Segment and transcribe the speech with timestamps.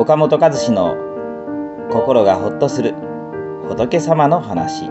[0.00, 0.96] 岡本和志の
[1.92, 2.94] 心がほっとする
[3.68, 4.86] 仏様の話。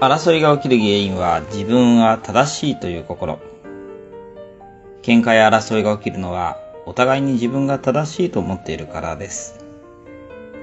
[0.00, 3.38] 争いが起きる原因は自分は正しいという心。
[5.02, 9.64] 喧嘩や争いが起きるのはお互いに自分が正しいと思っているからです。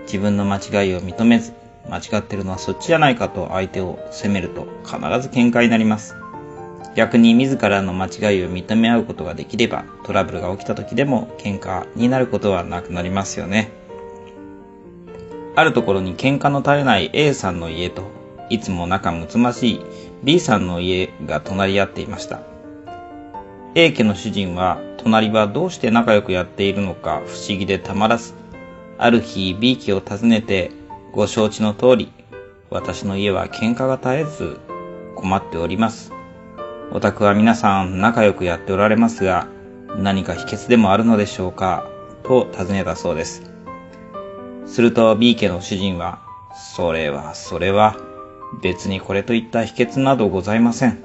[0.01, 1.53] 自分の間違いを認めず
[1.89, 6.20] 間違ってるのはそっちじゃないかと相手を責めると必ず喧嘩になります。
[6.95, 13.71] 逆に自らの間違いを認め合うことができればトラブルが起きた時でも喧嘩になることはなくなりますよね。
[15.55, 18.03] あるところに喧嘩の絶えない A さんの家と
[18.49, 19.85] いつも仲睦ましい
[20.23, 22.41] B さんの家が隣り合っていました。
[23.75, 28.33] A 家の主人は隣はどうして仲良くやっているのか不思議でたまらず、
[28.97, 30.71] ある日 B 家を訪ねて
[31.13, 32.11] ご承知の通り、
[32.69, 34.59] 私の家は喧嘩が絶えず
[35.15, 36.11] 困っております。
[36.93, 39.47] お宅は皆さん仲良くやっておられますが、
[39.97, 41.87] 何か秘訣でもあるのでしょうか？
[42.23, 43.43] と尋ねたそうです。
[44.65, 46.19] すると B 家の主人は、
[46.75, 47.95] それはそれは、
[48.61, 51.01] 別にこれといった秘訣などございません。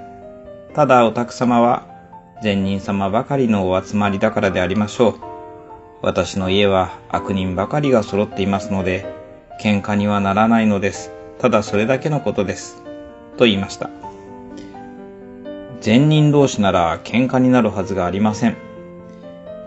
[0.75, 1.87] ただお宅様は、
[2.43, 5.15] 善人様ばかりのお集まりだからでありましょう。
[6.03, 9.07] 私の家は悪人ばかりが揃っていますので、
[9.63, 11.13] 喧嘩にはならないのです。
[11.39, 12.83] ただそれだけのことです。
[13.37, 13.89] と言いました。
[15.87, 18.57] 善人同士なら喧嘩になるはずがありません。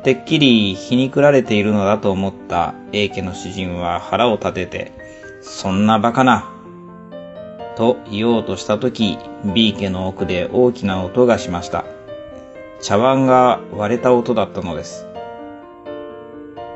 [0.03, 4.92] てっきり皮肉られているのだと思った A 家の主人は腹を立てて、
[5.42, 6.52] そんな馬鹿な、
[7.78, 9.17] と言おうとしたとき、
[9.56, 11.86] B 家の奥で大きな音がしました。
[12.81, 15.08] 茶碗が割れた音だったのです。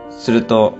[0.09, 0.75] すると、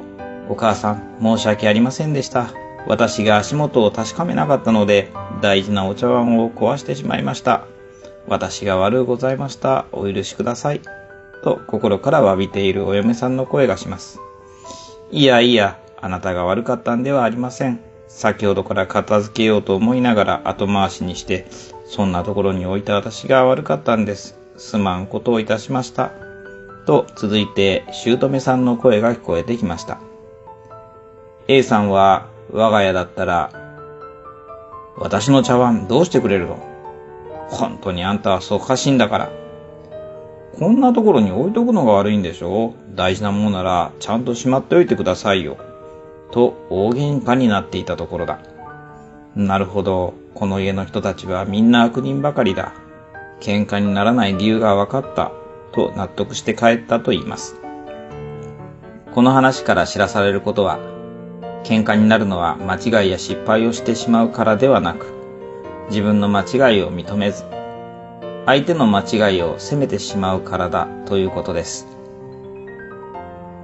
[0.47, 2.47] お母さん、申し訳ありませんでした。
[2.87, 7.65] 私が足元を確かめなかったので、大事なお茶碗を壊してしまいました。
[8.27, 9.85] 私が悪うございました。
[9.91, 10.81] お許しください。
[11.43, 14.19] と心から詫びているお嫁さんの声がします。
[15.11, 17.79] いやいや、あなたが悪かったんではありません。
[18.07, 21.47] 先ほどから片付けようと思いながら後回しにして、
[21.85, 24.37] そんなところに置いた私が悪かったんです。
[24.57, 26.11] すまんことをいたしました。
[26.85, 29.99] と続いて、姑さんの声が聞こえてきました。
[31.47, 33.51] A さんは、我が家だったら、
[34.97, 36.72] 私の茶碗どうしてくれるの？
[37.53, 39.31] 本当にあんたはそかしいんだから。
[40.59, 45.57] こんなところに置いとくのが悪いんでしょ大事なものならちゃんとしまっておいてくださいよ。
[46.31, 48.39] と大喧嘩になっていたところだ。
[49.35, 50.13] なるほど。
[50.35, 52.73] この家の人たちはみんな悪人ばかりだ。
[53.39, 55.31] 喧嘩にならない理由が分かった。
[55.73, 57.55] と納得して帰ったと言います。
[59.13, 60.79] この話から知らされることは、
[61.63, 65.22] 喧嘩になるのは間違いや失敗をしてしまうからではなく、
[65.89, 67.43] 自分の間違いを認めず、
[68.45, 71.87] 相手の間違いを責めてしまうからだということです。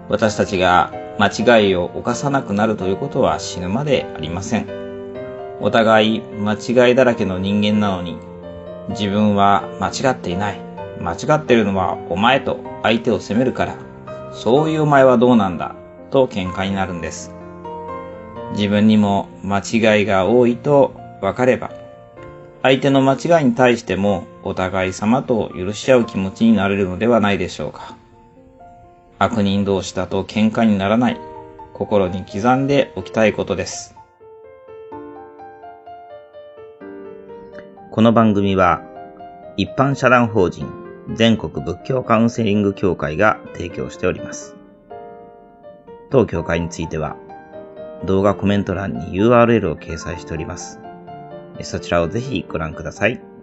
[0.10, 4.68] 私たちが間違いを犯さなくなるということは死ぬまでありません。
[5.62, 8.18] お互い間違いだらけの人間なのに、
[8.90, 10.60] 自分は間違っていない。
[11.02, 13.76] 間違ってるのはお前と相手を責めるから、
[14.32, 15.76] そういうお前はどうなんだ
[16.12, 17.34] と喧嘩になるんです。
[18.54, 21.72] 自分にも間違いが多いと分かれば、
[22.70, 27.98] 相手の間違いに対してもお互い様と許し合う気持ちになれるのではないでしょうか。
[29.18, 31.20] 悪人同士だと喧嘩にならない、
[31.74, 33.96] 心に刻んでおきたいことです。
[37.90, 38.84] この番組は、
[39.58, 40.72] 一般社団法人
[41.16, 44.56] 全国仏教カウンセリング協会が提供しております。
[46.12, 47.16] 当協会については、
[48.06, 50.80] 動画コメント欄に URL を掲載しております。
[51.64, 53.39] そちらをぜひご覧ください。